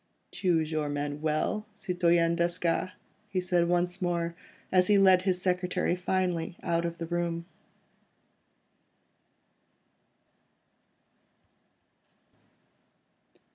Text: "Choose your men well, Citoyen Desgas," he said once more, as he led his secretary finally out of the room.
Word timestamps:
"Choose 0.31 0.71
your 0.71 0.89
men 0.89 1.21
well, 1.21 1.67
Citoyen 1.75 2.35
Desgas," 2.35 2.93
he 3.29 3.39
said 3.39 3.67
once 3.69 4.01
more, 4.01 4.33
as 4.71 4.87
he 4.87 4.97
led 4.97 5.21
his 5.21 5.39
secretary 5.39 5.95
finally 5.95 6.57
out 6.63 6.85
of 6.85 6.97
the 6.97 7.05
room. 7.05 7.45